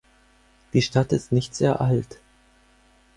Die 0.73 0.81
Stadt 0.81 1.11
ist 1.13 1.31
nicht 1.31 1.53
sehr 1.53 1.79
alt. 1.79 2.19